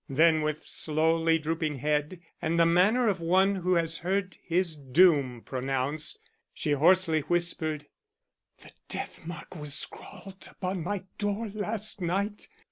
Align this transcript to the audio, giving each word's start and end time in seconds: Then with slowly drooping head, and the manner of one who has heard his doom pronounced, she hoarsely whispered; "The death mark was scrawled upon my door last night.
Then 0.09 0.41
with 0.41 0.65
slowly 0.65 1.37
drooping 1.37 1.77
head, 1.77 2.21
and 2.41 2.59
the 2.59 2.65
manner 2.65 3.07
of 3.07 3.19
one 3.21 3.57
who 3.57 3.75
has 3.75 3.99
heard 3.99 4.35
his 4.43 4.75
doom 4.75 5.41
pronounced, 5.45 6.17
she 6.55 6.71
hoarsely 6.71 7.19
whispered; 7.21 7.85
"The 8.61 8.71
death 8.89 9.23
mark 9.27 9.55
was 9.55 9.75
scrawled 9.75 10.47
upon 10.49 10.81
my 10.83 11.03
door 11.19 11.49
last 11.53 12.01
night. 12.01 12.47